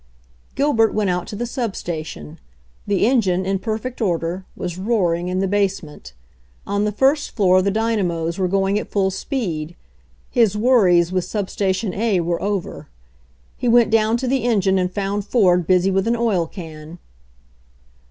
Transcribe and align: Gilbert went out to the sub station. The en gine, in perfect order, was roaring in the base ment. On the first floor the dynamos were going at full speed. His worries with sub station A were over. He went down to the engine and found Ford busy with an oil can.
Gilbert 0.55 0.95
went 0.95 1.11
out 1.11 1.27
to 1.27 1.35
the 1.35 1.45
sub 1.45 1.75
station. 1.75 2.39
The 2.87 3.05
en 3.05 3.21
gine, 3.21 3.45
in 3.45 3.59
perfect 3.59 4.01
order, 4.01 4.45
was 4.55 4.79
roaring 4.79 5.27
in 5.27 5.41
the 5.41 5.47
base 5.47 5.83
ment. 5.83 6.13
On 6.65 6.85
the 6.85 6.91
first 6.91 7.35
floor 7.35 7.61
the 7.61 7.69
dynamos 7.69 8.39
were 8.39 8.47
going 8.47 8.79
at 8.79 8.89
full 8.89 9.11
speed. 9.11 9.75
His 10.31 10.57
worries 10.57 11.11
with 11.11 11.25
sub 11.25 11.51
station 11.51 11.93
A 11.93 12.19
were 12.19 12.41
over. 12.41 12.87
He 13.55 13.67
went 13.67 13.91
down 13.91 14.17
to 14.17 14.27
the 14.27 14.43
engine 14.43 14.79
and 14.79 14.91
found 14.91 15.23
Ford 15.23 15.67
busy 15.67 15.91
with 15.91 16.07
an 16.07 16.15
oil 16.15 16.47
can. 16.47 16.97